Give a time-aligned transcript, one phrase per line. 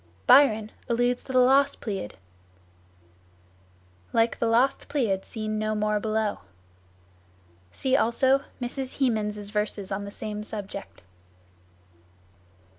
[0.25, 2.15] Byron alludes to the lost Pleiad:
[4.11, 6.39] "Like the lost Pleiad seen no more below."
[7.71, 8.97] See also Mrs.
[8.97, 11.03] Hemans's verses on the same subject.